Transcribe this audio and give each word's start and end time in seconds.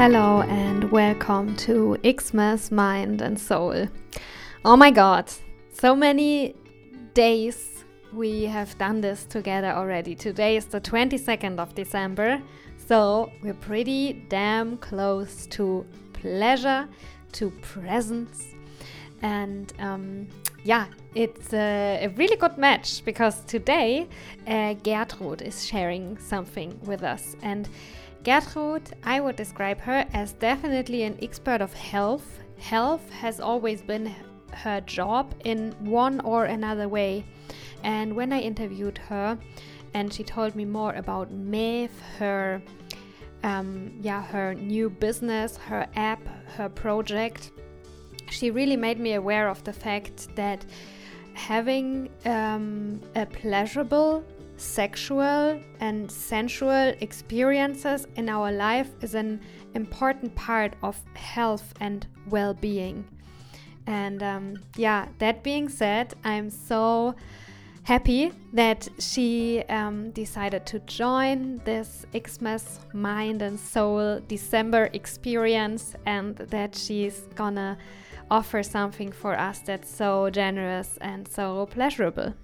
Hello 0.00 0.40
and 0.48 0.90
welcome 0.90 1.54
to 1.56 1.98
Xmas 2.02 2.70
Mind 2.70 3.20
and 3.20 3.38
Soul. 3.38 3.86
Oh 4.64 4.74
my 4.74 4.90
god, 4.90 5.30
so 5.74 5.94
many 5.94 6.54
days 7.12 7.84
we 8.10 8.44
have 8.44 8.78
done 8.78 9.02
this 9.02 9.26
together 9.26 9.72
already. 9.72 10.14
Today 10.14 10.56
is 10.56 10.64
the 10.64 10.80
22nd 10.80 11.58
of 11.58 11.74
December, 11.74 12.40
so 12.78 13.30
we're 13.42 13.52
pretty 13.52 14.24
damn 14.30 14.78
close 14.78 15.46
to 15.48 15.84
pleasure, 16.14 16.88
to 17.32 17.50
presence, 17.60 18.54
and 19.20 19.74
um, 19.80 20.28
yeah, 20.64 20.86
it's 21.14 21.52
a, 21.52 22.06
a, 22.06 22.08
really 22.16 22.36
good 22.36 22.56
match 22.56 23.04
because 23.04 23.42
today 23.44 24.08
uh, 24.46 24.74
Gertrud 24.82 25.42
is 25.42 25.66
sharing 25.66 26.16
something 26.16 26.80
with 26.84 27.02
us 27.02 27.36
and 27.42 27.68
Gertrud, 28.22 28.92
I 29.02 29.20
would 29.20 29.36
describe 29.36 29.80
her 29.80 30.06
as 30.12 30.32
definitely 30.34 31.04
an 31.04 31.18
expert 31.22 31.60
of 31.60 31.72
health. 31.72 32.38
Health 32.58 33.08
has 33.10 33.40
always 33.40 33.80
been 33.80 34.14
her 34.52 34.80
job 34.82 35.34
in 35.44 35.72
one 35.80 36.20
or 36.20 36.44
another 36.44 36.88
way. 36.88 37.24
And 37.82 38.14
when 38.14 38.32
I 38.32 38.40
interviewed 38.40 38.98
her, 38.98 39.38
and 39.94 40.12
she 40.12 40.22
told 40.22 40.54
me 40.54 40.64
more 40.64 40.92
about 40.94 41.30
Maeve, 41.32 41.98
her 42.18 42.62
um, 43.42 43.98
yeah, 44.02 44.22
her 44.22 44.54
new 44.54 44.90
business, 44.90 45.56
her 45.56 45.86
app, 45.96 46.20
her 46.56 46.68
project, 46.68 47.52
she 48.30 48.50
really 48.50 48.76
made 48.76 49.00
me 49.00 49.14
aware 49.14 49.48
of 49.48 49.64
the 49.64 49.72
fact 49.72 50.34
that 50.36 50.64
having 51.32 52.10
um, 52.26 53.00
a 53.16 53.24
pleasurable 53.24 54.24
sexual 54.60 55.60
and 55.80 56.10
sensual 56.10 56.92
experiences 57.00 58.06
in 58.16 58.28
our 58.28 58.52
life 58.52 58.90
is 59.00 59.14
an 59.14 59.40
important 59.74 60.34
part 60.34 60.74
of 60.82 61.00
health 61.14 61.72
and 61.80 62.06
well 62.28 62.54
being. 62.54 63.04
And 63.86 64.22
um, 64.22 64.56
yeah, 64.76 65.08
that 65.18 65.42
being 65.42 65.68
said, 65.68 66.14
I'm 66.24 66.50
so 66.50 67.14
happy 67.82 68.32
that 68.52 68.86
she 68.98 69.64
um, 69.68 70.10
decided 70.10 70.66
to 70.66 70.78
join 70.80 71.60
this 71.64 72.04
Xmas 72.14 72.80
Mind 72.92 73.42
and 73.42 73.58
Soul 73.58 74.20
December 74.28 74.90
experience 74.92 75.94
and 76.06 76.36
that 76.36 76.76
she's 76.76 77.26
gonna 77.34 77.78
offer 78.30 78.62
something 78.62 79.10
for 79.10 79.36
us 79.36 79.60
that's 79.60 79.92
so 79.92 80.30
generous 80.30 80.98
and 81.00 81.26
so 81.26 81.66
pleasurable. 81.66 82.34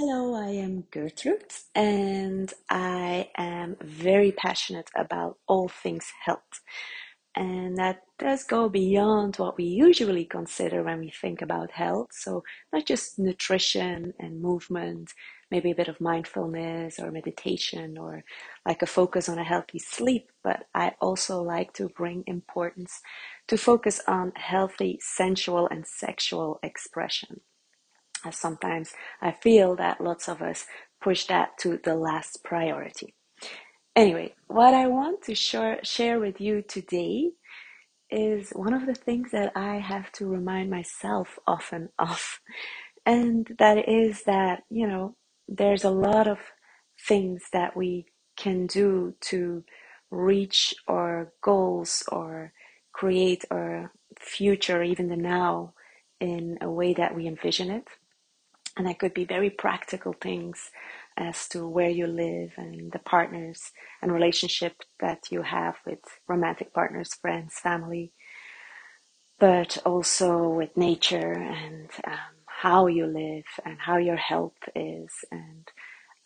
Hello, 0.00 0.32
I 0.32 0.50
am 0.50 0.84
Gertrude, 0.92 1.52
and 1.74 2.54
I 2.70 3.30
am 3.36 3.74
very 3.80 4.30
passionate 4.30 4.88
about 4.94 5.38
all 5.48 5.66
things 5.66 6.12
health. 6.24 6.60
And 7.34 7.76
that 7.78 8.02
does 8.16 8.44
go 8.44 8.68
beyond 8.68 9.38
what 9.38 9.56
we 9.58 9.64
usually 9.64 10.24
consider 10.24 10.84
when 10.84 11.00
we 11.00 11.10
think 11.10 11.42
about 11.42 11.72
health. 11.72 12.10
So, 12.12 12.44
not 12.72 12.86
just 12.86 13.18
nutrition 13.18 14.14
and 14.20 14.40
movement, 14.40 15.14
maybe 15.50 15.72
a 15.72 15.74
bit 15.74 15.88
of 15.88 16.00
mindfulness 16.00 17.00
or 17.00 17.10
meditation 17.10 17.98
or 17.98 18.22
like 18.64 18.82
a 18.82 18.86
focus 18.86 19.28
on 19.28 19.40
a 19.40 19.44
healthy 19.52 19.80
sleep, 19.80 20.30
but 20.44 20.66
I 20.76 20.92
also 21.00 21.42
like 21.42 21.72
to 21.72 21.88
bring 21.88 22.22
importance 22.28 23.00
to 23.48 23.58
focus 23.58 24.00
on 24.06 24.30
healthy 24.36 25.00
sensual 25.02 25.66
and 25.66 25.84
sexual 25.84 26.60
expression 26.62 27.40
sometimes 28.30 28.92
I 29.22 29.32
feel 29.32 29.76
that 29.76 30.00
lots 30.00 30.28
of 30.28 30.42
us 30.42 30.66
push 31.02 31.26
that 31.26 31.58
to 31.60 31.78
the 31.82 31.94
last 31.94 32.44
priority. 32.44 33.14
Anyway, 33.96 34.34
what 34.46 34.74
I 34.74 34.86
want 34.86 35.22
to 35.24 35.34
share, 35.34 35.80
share 35.82 36.20
with 36.20 36.40
you 36.40 36.62
today 36.62 37.30
is 38.10 38.50
one 38.50 38.72
of 38.72 38.86
the 38.86 38.94
things 38.94 39.30
that 39.32 39.52
I 39.56 39.76
have 39.76 40.12
to 40.12 40.26
remind 40.26 40.70
myself 40.70 41.38
often 41.46 41.90
of. 41.98 42.40
And 43.04 43.48
that 43.58 43.88
is 43.88 44.24
that, 44.24 44.62
you 44.70 44.86
know, 44.86 45.16
there's 45.48 45.84
a 45.84 45.90
lot 45.90 46.28
of 46.28 46.38
things 47.06 47.44
that 47.52 47.76
we 47.76 48.06
can 48.36 48.66
do 48.66 49.14
to 49.22 49.64
reach 50.10 50.74
our 50.86 51.32
goals 51.42 52.02
or 52.10 52.52
create 52.92 53.44
our 53.50 53.92
future, 54.20 54.82
even 54.82 55.08
the 55.08 55.16
now, 55.16 55.74
in 56.20 56.58
a 56.60 56.70
way 56.70 56.94
that 56.94 57.14
we 57.14 57.26
envision 57.26 57.70
it. 57.70 57.88
And 58.78 58.88
that 58.88 59.00
could 59.00 59.14
be 59.14 59.26
very 59.26 59.50
practical 59.50 60.14
things 60.14 60.70
as 61.18 61.48
to 61.50 61.68
where 61.68 61.90
you 61.90 62.06
live 62.08 62.52
and 62.58 62.92
the 62.92 63.00
partners 63.00 63.72
and 64.02 64.12
relationship 64.12 64.76
that 65.00 65.32
you 65.32 65.42
have 65.42 65.76
with 65.86 66.00
romantic 66.28 66.74
partners, 66.74 67.14
friends, 67.14 67.56
family, 67.56 68.12
but 69.40 69.78
also 69.86 70.48
with 70.48 70.76
nature 70.76 71.32
and 71.32 71.90
um, 72.06 72.14
how 72.46 72.86
you 72.86 73.06
live 73.06 73.44
and 73.66 73.78
how 73.80 73.98
your 73.98 74.16
health 74.16 74.58
is 74.76 75.10
and 75.32 75.68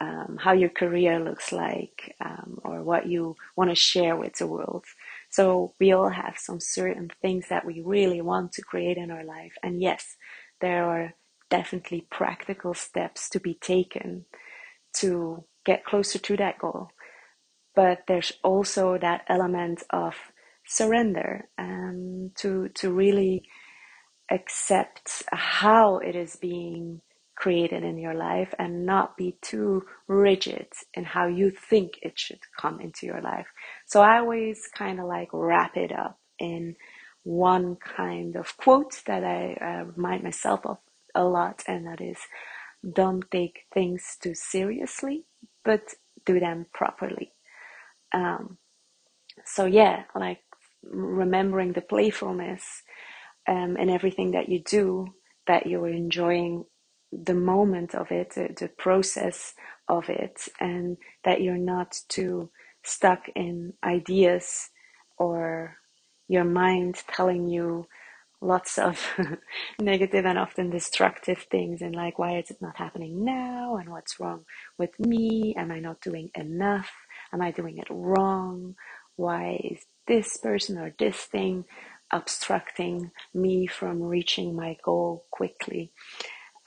um, 0.01 0.39
how 0.41 0.53
your 0.53 0.71
career 0.71 1.21
looks 1.21 1.53
like 1.53 2.17
um, 2.25 2.59
or 2.65 2.83
what 2.83 3.07
you 3.07 3.37
want 3.57 3.71
to 3.71 3.77
share 3.77 4.17
with 4.17 4.37
the 4.39 4.47
world. 4.47 4.85
So 5.31 5.75
we 5.81 5.93
all 5.93 6.11
have 6.11 6.37
some 6.39 6.61
certain 6.61 7.11
things 7.23 7.47
that 7.51 7.65
we 7.67 7.83
really 7.83 8.21
want 8.21 8.53
to 8.55 8.63
create 8.63 8.99
in 8.99 9.11
our 9.11 9.25
life. 9.25 9.55
And 9.63 9.81
yes, 9.81 10.17
there 10.61 10.85
are 10.87 11.15
definitely 11.53 12.07
practical 12.11 12.73
steps 12.73 13.29
to 13.29 13.39
be 13.39 13.53
taken 13.53 14.25
to 14.95 15.45
get 15.67 15.85
closer 15.85 16.19
to 16.19 16.35
that 16.39 16.59
goal. 16.59 16.89
But 17.77 18.05
there's 18.09 18.33
also 18.43 18.97
that 18.99 19.25
element 19.29 19.83
of 19.91 20.15
surrender 20.67 21.49
and 21.59 22.31
um, 22.31 22.31
to 22.37 22.69
to 22.81 22.91
really 22.91 23.43
accept 24.31 25.23
how 25.31 25.99
it 25.99 26.17
is 26.17 26.37
being 26.37 27.03
created 27.37 27.83
in 27.83 27.99
your 27.99 28.15
life 28.15 28.55
and 28.59 28.87
not 28.87 29.17
be 29.17 29.37
too 29.43 29.83
rigid 30.09 30.69
in 30.95 31.05
how 31.05 31.27
you 31.27 31.51
think 31.51 31.99
it 32.01 32.19
should 32.19 32.41
come 32.59 32.81
into 32.81 33.05
your 33.05 33.21
life. 33.21 33.49
So 33.87 34.01
I 34.01 34.19
always 34.19 34.59
kind 34.75 35.01
of 35.01 35.07
like 35.07 35.29
wrap 35.33 35.77
it 35.77 35.93
up 35.93 36.19
in 36.39 36.77
one 37.25 37.77
kind 37.77 38.37
of 38.37 38.57
quote 38.57 39.03
that 39.07 39.23
I 39.25 39.41
uh, 39.55 39.85
remind 39.97 40.23
myself 40.23 40.61
of 40.65 40.79
a 41.15 41.25
lot, 41.25 41.63
and 41.69 41.87
that 41.87 42.01
is 42.01 42.19
don't 42.95 43.31
take 43.31 43.63
things 43.75 44.17
too 44.23 44.35
seriously, 44.35 45.25
but 45.65 45.95
do 46.27 46.41
them 46.41 46.67
properly. 46.75 47.33
Um, 48.15 48.59
so, 49.47 49.67
yeah, 49.67 50.05
like 50.15 50.41
remembering 50.85 51.73
the 51.75 51.83
playfulness 51.83 52.83
um, 53.49 53.77
and 53.79 53.91
everything 53.91 54.33
that 54.33 54.51
you 54.51 54.63
do, 54.65 55.09
that 55.49 55.67
you're 55.67 55.89
enjoying 55.89 56.67
the 57.13 57.35
moment 57.35 57.95
of 57.95 58.13
it, 58.13 58.35
the, 58.37 58.51
the 58.59 58.69
process 58.69 59.55
of 59.89 60.11
it, 60.11 60.49
and 60.61 60.99
that 61.25 61.43
you're 61.43 61.59
not 61.59 61.97
too 62.09 62.51
stuck 62.85 63.29
in 63.37 63.75
ideas 63.85 64.71
or 65.19 65.77
your 66.29 66.45
mind 66.45 66.97
telling 67.09 67.49
you 67.49 67.87
lots 68.43 68.79
of 68.79 69.01
negative 69.81 70.27
and 70.27 70.39
often 70.39 70.71
destructive 70.71 71.47
things 71.51 71.83
and 71.83 71.97
like 71.97 72.19
why 72.21 72.39
is 72.39 72.51
it 72.51 72.63
not 72.63 72.79
happening 72.79 73.25
now? 73.25 73.77
And 73.79 73.91
what's 73.91 74.21
wrong 74.21 74.47
with 74.79 74.99
me? 75.01 75.55
Am 75.59 75.73
i 75.73 75.81
not 75.81 76.03
doing 76.03 76.31
enough? 76.37 76.91
Am 77.35 77.43
i 77.43 77.53
doing 77.53 77.79
it 77.79 77.89
wrong? 77.91 78.77
Why 79.17 79.61
is 79.65 79.87
this 80.09 80.39
person 80.39 80.79
or 80.79 80.95
this 80.99 81.19
thing 81.19 81.67
obstructing 82.13 83.13
me 83.35 83.69
from 83.69 84.03
reaching 84.03 84.57
my 84.57 84.79
goal 84.85 85.27
quickly? 85.33 85.93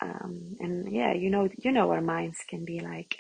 Um, 0.02 0.58
and 0.60 0.92
yeah 0.94 1.14
you 1.14 1.30
know 1.32 1.50
you 1.60 1.72
know 1.72 1.92
our 1.92 2.02
minds 2.02 2.40
can 2.50 2.66
be 2.66 2.82
like 2.82 3.20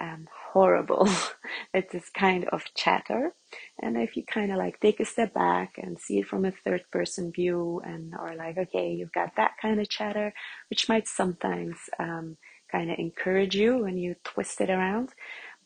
um, 0.00 0.28
horrible. 0.52 1.08
it's 1.74 1.92
this 1.92 2.10
kind 2.10 2.46
of 2.52 2.64
chatter. 2.76 3.34
And 3.80 3.96
if 3.96 4.16
you 4.16 4.24
kind 4.24 4.52
of 4.52 4.58
like 4.58 4.80
take 4.80 5.00
a 5.00 5.04
step 5.04 5.34
back 5.34 5.74
and 5.78 5.98
see 6.00 6.20
it 6.20 6.26
from 6.26 6.44
a 6.44 6.52
third 6.52 6.84
person 6.92 7.32
view 7.32 7.80
and 7.84 8.14
or 8.18 8.34
like, 8.36 8.58
okay, 8.58 8.92
you've 8.92 9.12
got 9.12 9.36
that 9.36 9.52
kind 9.60 9.80
of 9.80 9.88
chatter, 9.88 10.32
which 10.70 10.88
might 10.88 11.08
sometimes 11.08 11.76
um, 11.98 12.36
kind 12.70 12.90
of 12.90 12.98
encourage 12.98 13.54
you 13.54 13.78
when 13.78 13.96
you 13.96 14.16
twist 14.24 14.60
it 14.60 14.70
around, 14.70 15.10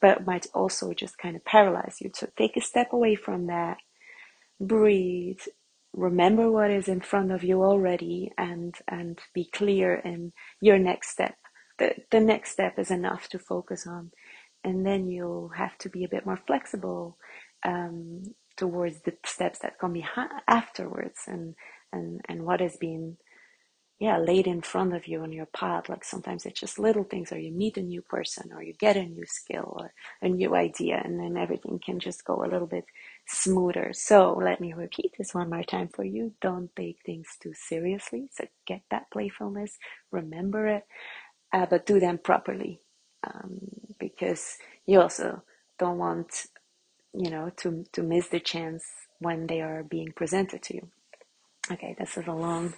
but 0.00 0.26
might 0.26 0.46
also 0.54 0.92
just 0.92 1.18
kind 1.18 1.36
of 1.36 1.44
paralyze 1.44 1.98
you. 2.00 2.10
So 2.14 2.28
take 2.36 2.56
a 2.56 2.60
step 2.60 2.92
away 2.92 3.14
from 3.14 3.46
that, 3.48 3.78
breathe, 4.60 5.40
remember 5.92 6.50
what 6.50 6.70
is 6.70 6.88
in 6.88 7.00
front 7.00 7.32
of 7.32 7.44
you 7.44 7.62
already 7.62 8.32
and, 8.38 8.74
and 8.88 9.18
be 9.34 9.46
clear 9.52 9.96
in 9.96 10.32
your 10.60 10.78
next 10.78 11.10
step. 11.10 11.36
The, 11.78 11.94
the 12.10 12.20
next 12.20 12.52
step 12.52 12.78
is 12.78 12.90
enough 12.90 13.28
to 13.30 13.38
focus 13.38 13.86
on 13.86 14.10
and 14.64 14.86
then 14.86 15.08
you'll 15.08 15.50
have 15.56 15.76
to 15.78 15.88
be 15.88 16.04
a 16.04 16.08
bit 16.08 16.26
more 16.26 16.40
flexible 16.46 17.18
um, 17.64 18.22
towards 18.56 19.02
the 19.02 19.14
steps 19.26 19.60
that 19.60 19.78
come 19.80 19.94
behind 19.94 20.30
afterwards 20.48 21.20
and 21.26 21.54
and 21.92 22.20
and 22.28 22.44
what 22.44 22.60
has 22.60 22.76
been 22.78 23.16
yeah 24.00 24.18
laid 24.18 24.46
in 24.46 24.62
front 24.62 24.94
of 24.94 25.08
you 25.08 25.22
on 25.22 25.32
your 25.32 25.46
path. 25.46 25.88
Like 25.88 26.04
sometimes 26.04 26.46
it's 26.46 26.60
just 26.60 26.78
little 26.78 27.04
things 27.04 27.32
or 27.32 27.38
you 27.38 27.52
meet 27.52 27.78
a 27.78 27.82
new 27.82 28.02
person 28.02 28.50
or 28.54 28.62
you 28.62 28.74
get 28.74 28.96
a 28.96 29.04
new 29.06 29.26
skill 29.26 29.74
or 29.78 29.92
a 30.22 30.28
new 30.28 30.54
idea 30.56 31.00
and 31.04 31.20
then 31.20 31.36
everything 31.36 31.80
can 31.84 32.00
just 32.00 32.24
go 32.24 32.44
a 32.44 32.50
little 32.52 32.66
bit 32.68 32.86
smoother. 33.28 33.92
So 33.94 34.34
let 34.42 34.60
me 34.60 34.74
repeat 34.74 35.12
this 35.18 35.34
one 35.34 35.50
more 35.50 35.64
time 35.64 35.88
for 35.94 36.04
you. 36.04 36.34
Don't 36.42 36.74
take 36.76 36.98
things 37.06 37.28
too 37.42 37.52
seriously. 37.54 38.28
So 38.32 38.46
get 38.66 38.82
that 38.90 39.10
playfulness. 39.12 39.78
Remember 40.12 40.68
it 40.68 40.84
uh, 41.52 41.66
but 41.66 41.86
do 41.86 42.00
them 42.00 42.18
properly 42.18 42.80
um, 43.26 43.60
because 44.00 44.58
you 44.86 45.00
also 45.02 45.42
don't 45.78 45.98
want 45.98 46.46
you 47.14 47.30
know 47.30 47.50
to 47.56 47.84
to 47.92 48.02
miss 48.02 48.28
the 48.28 48.40
chance 48.40 48.84
when 49.20 49.46
they 49.46 49.60
are 49.60 49.84
being 49.84 50.12
presented 50.16 50.62
to 50.62 50.74
you 50.74 50.82
Okay, 51.70 51.94
this 51.98 52.16
is 52.18 52.26
a 52.26 52.32
long 52.32 52.74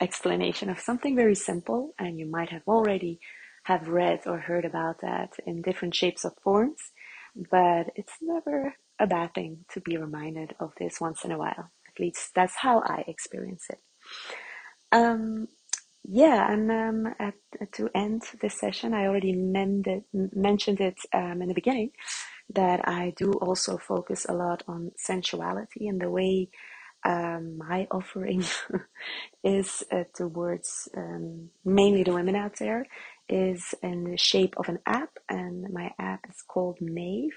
explanation 0.00 0.68
of 0.70 0.78
something 0.78 1.16
very 1.16 1.34
simple, 1.34 1.94
and 1.98 2.18
you 2.18 2.26
might 2.26 2.50
have 2.50 2.62
already 2.68 3.18
have 3.64 3.88
read 3.88 4.20
or 4.26 4.38
heard 4.38 4.64
about 4.64 5.00
that 5.00 5.32
in 5.46 5.62
different 5.62 5.94
shapes 5.94 6.24
or 6.24 6.32
forms, 6.44 6.78
but 7.50 7.88
it's 7.96 8.14
never 8.22 8.74
a 9.00 9.06
bad 9.06 9.34
thing 9.34 9.64
to 9.72 9.80
be 9.80 9.96
reminded 9.96 10.54
of 10.60 10.72
this 10.78 11.00
once 11.00 11.24
in 11.24 11.32
a 11.32 11.38
while. 11.38 11.70
At 11.88 11.98
least 12.00 12.32
that's 12.34 12.56
how 12.56 12.80
I 12.80 13.04
experience 13.08 13.64
it. 13.70 13.78
Um, 14.92 15.48
yeah, 16.04 16.52
and 16.52 16.70
um, 16.70 17.14
at, 17.18 17.34
to 17.72 17.90
end 17.94 18.22
this 18.40 18.60
session, 18.60 18.94
I 18.94 19.06
already 19.06 19.32
mended, 19.32 20.04
mentioned 20.12 20.80
it 20.80 20.96
um, 21.14 21.42
in 21.42 21.48
the 21.48 21.54
beginning 21.54 21.90
that 22.54 22.88
I 22.88 23.12
do 23.16 23.32
also 23.34 23.78
focus 23.78 24.26
a 24.28 24.34
lot 24.34 24.62
on 24.68 24.92
sensuality 24.96 25.88
and 25.88 26.00
the 26.00 26.10
way 26.10 26.48
um, 27.04 27.58
my 27.58 27.86
offering 27.92 28.44
is 29.44 29.84
uh, 29.92 30.04
towards 30.14 30.88
um, 30.96 31.50
mainly 31.64 32.02
the 32.02 32.14
women 32.14 32.36
out 32.36 32.56
there 32.58 32.86
is 33.28 33.74
in 33.82 34.04
the 34.04 34.16
shape 34.16 34.54
of 34.56 34.68
an 34.68 34.78
app 34.86 35.10
and 35.28 35.72
my 35.72 35.92
app 35.98 36.26
is 36.28 36.42
called 36.46 36.78
Mave 36.80 37.34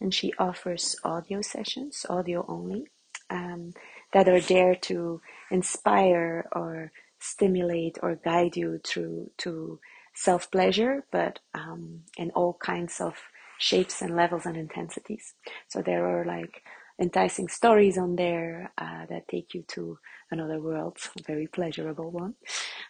and 0.00 0.14
she 0.14 0.32
offers 0.38 0.96
audio 1.04 1.40
sessions 1.42 2.06
audio 2.08 2.44
only 2.48 2.86
um, 3.30 3.72
that 4.12 4.28
are 4.28 4.40
there 4.40 4.74
to 4.76 5.20
inspire 5.50 6.46
or 6.52 6.92
stimulate 7.20 7.98
or 8.02 8.16
guide 8.16 8.56
you 8.56 8.80
through 8.84 9.30
to 9.38 9.80
self 10.14 10.50
pleasure 10.50 11.04
but 11.10 11.40
um, 11.54 12.00
in 12.16 12.30
all 12.32 12.56
kinds 12.60 13.00
of 13.00 13.14
shapes 13.58 14.02
and 14.02 14.16
levels 14.16 14.46
and 14.46 14.56
intensities 14.56 15.34
so 15.68 15.82
there 15.82 16.06
are 16.06 16.24
like 16.24 16.62
enticing 17.00 17.48
stories 17.48 17.98
on 17.98 18.16
there 18.16 18.72
uh, 18.78 19.06
that 19.06 19.26
take 19.28 19.54
you 19.54 19.62
to 19.66 19.98
another 20.30 20.60
world, 20.60 20.96
a 21.18 21.22
very 21.22 21.46
pleasurable 21.46 22.10
one. 22.10 22.34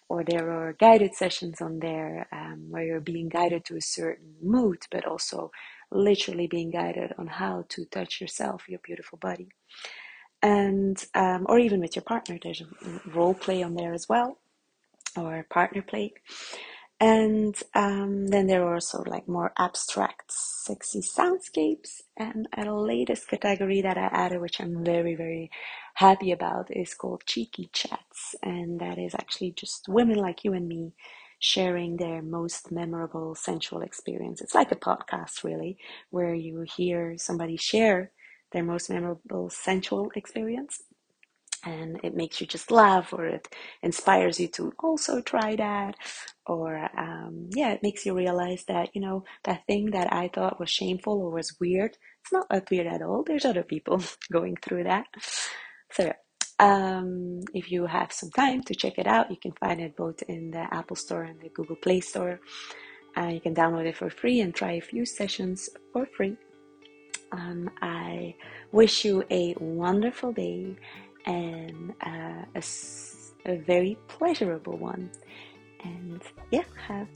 Or 0.09 0.23
there 0.25 0.51
are 0.51 0.75
guided 0.75 1.15
sessions 1.15 1.61
on 1.61 1.79
there 1.79 2.27
um, 2.33 2.67
where 2.71 2.85
you're 2.85 3.01
being 3.01 3.29
guided 3.29 3.65
to 3.67 3.77
a 3.77 3.81
certain 3.81 4.35
mood, 4.43 4.83
but 4.91 5.07
also 5.07 5.51
literally 5.91 6.47
being 6.47 6.71
guided 6.71 7.15
on 7.19 7.27
how 7.27 7.65
to 7.71 7.85
touch 7.87 8.21
yourself, 8.21 8.69
your 8.69 8.81
beautiful 8.85 9.19
body. 9.19 9.49
And, 10.43 11.03
um, 11.15 11.47
or 11.49 11.59
even 11.59 11.81
with 11.81 11.97
your 11.97 12.03
partner, 12.03 12.39
there's 12.43 12.61
a 12.61 13.11
role 13.11 13.35
play 13.35 13.63
on 13.63 13.75
there 13.75 13.95
as 13.95 14.09
well, 14.09 14.39
or 15.17 15.47
partner 15.49 15.81
play. 15.81 16.13
And 17.01 17.55
um, 17.75 18.29
then 18.29 18.47
there 18.47 18.65
are 18.67 18.75
also 18.75 19.05
like 19.07 19.29
more 19.29 19.53
abstract, 19.59 20.33
sexy 20.33 21.01
soundscapes. 21.01 22.03
And 22.17 22.49
a 22.57 22.73
latest 22.73 23.29
category 23.29 23.83
that 23.83 23.99
I 23.99 24.07
added, 24.07 24.41
which 24.41 24.61
I'm 24.61 24.85
very, 24.85 25.15
very 25.15 25.51
happy 25.95 26.33
about, 26.33 26.75
is 26.75 26.95
called 26.95 27.25
Cheeky 27.27 27.71
Chats. 27.73 28.35
And 28.43 28.81
that 28.81 28.99
is 28.99 29.15
actually 29.15 29.53
just 29.53 29.89
women 29.89 30.17
like 30.19 30.45
you 30.45 30.55
and 30.55 30.69
me 30.69 30.95
sharing 31.39 31.99
their 31.99 32.23
most 32.23 32.73
memorable 32.73 33.35
sensual 33.35 33.83
experience. 33.83 34.41
It's 34.41 34.55
like 34.55 34.73
a 34.73 34.77
podcast, 34.77 35.45
really, 35.45 35.79
where 36.11 36.35
you 36.35 36.63
hear 36.63 37.17
somebody 37.19 37.59
share 37.59 38.13
their 38.53 38.65
most 38.65 38.89
memorable 38.91 39.51
sensual 39.51 40.11
experience 40.17 40.83
and 41.67 42.01
it 42.03 42.15
makes 42.15 42.41
you 42.41 42.47
just 42.47 42.71
laugh 42.71 43.13
or 43.13 43.27
it 43.27 43.49
inspires 43.83 44.41
you 44.41 44.49
to 44.49 44.73
also 44.83 45.21
try 45.23 45.57
that 45.57 45.95
or 46.47 46.89
um, 46.99 47.49
yeah 47.55 47.73
it 47.73 47.83
makes 47.83 48.05
you 48.07 48.15
realize 48.15 48.65
that 48.69 48.91
you 48.95 49.01
know 49.01 49.25
that 49.45 49.67
thing 49.67 49.91
that 49.91 50.13
i 50.13 50.29
thought 50.29 50.61
was 50.61 50.71
shameful 50.71 51.21
or 51.21 51.31
was 51.31 51.57
weird 51.61 51.97
it's 52.25 52.33
not 52.33 52.49
that 52.49 52.71
weird 52.71 52.87
at 52.87 53.03
all. 53.03 53.23
There's 53.23 53.45
other 53.45 53.63
people 53.63 54.03
going 54.33 54.57
through 54.57 54.85
that. 54.85 55.07
So 55.93 56.13
um, 56.59 57.41
if 57.53 57.71
you 57.71 57.85
have 57.85 58.13
some 58.13 58.31
time 58.31 58.63
to 58.63 58.75
check 58.75 58.95
it 58.97 59.07
out 59.07 59.31
you 59.31 59.37
can 59.37 59.53
find 59.61 59.81
it 59.81 59.97
both 59.97 60.23
in 60.23 60.53
the 60.53 60.67
apple 60.73 60.97
store 60.97 61.25
and 61.25 61.39
the 61.41 61.51
google 61.51 61.77
play 61.77 62.01
store. 62.01 62.41
Uh, 63.17 63.27
you 63.27 63.41
can 63.41 63.55
download 63.55 63.87
it 63.87 63.97
for 63.97 64.09
free 64.09 64.41
and 64.41 64.55
try 64.55 64.73
a 64.73 64.81
few 64.81 65.05
sessions 65.05 65.69
for 65.93 66.07
free. 66.17 66.37
Um, 67.33 67.69
i 67.83 68.35
wish 68.73 69.05
you 69.05 69.25
a 69.31 69.55
wonderful 69.59 70.33
day 70.33 70.77
and 71.27 71.95
uh, 72.05 72.45
a, 72.55 72.63
a 73.47 73.57
very 73.57 73.99
pleasurable 74.09 74.77
one. 74.77 75.11
And 75.83 76.23
yeah, 76.51 76.65
have 76.89 77.09